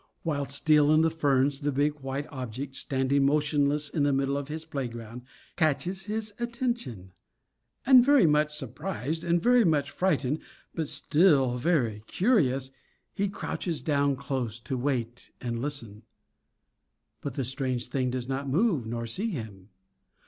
While 0.23 0.47
still 0.47 0.91
in 0.91 1.01
the 1.01 1.11
ferns 1.11 1.59
the 1.59 1.71
big 1.71 1.99
white 1.99 2.25
object, 2.31 2.75
standing 2.75 3.23
motionless 3.23 3.87
in 3.87 4.01
the 4.01 4.11
middle 4.11 4.35
of 4.35 4.47
his 4.47 4.65
playground, 4.65 5.21
catches 5.57 6.05
his 6.05 6.33
attention; 6.39 7.11
and 7.85 8.03
very 8.03 8.25
much 8.25 8.51
surprised, 8.57 9.23
and 9.23 9.39
very 9.43 9.63
much 9.63 9.91
frightened, 9.91 10.39
but 10.73 10.89
still 10.89 11.55
very 11.59 12.01
curious, 12.07 12.71
he 13.13 13.29
crouches 13.29 13.83
down 13.83 14.15
close 14.15 14.59
to 14.61 14.75
wait 14.75 15.29
and 15.39 15.61
listen. 15.61 16.01
But 17.21 17.35
the 17.35 17.43
strange 17.43 17.87
thing 17.89 18.09
does 18.09 18.27
not 18.27 18.49
move 18.49 18.87
nor 18.87 19.05
see 19.05 19.29
him. 19.29 19.69